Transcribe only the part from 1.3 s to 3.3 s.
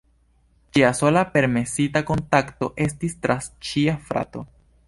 permesita kontakto estis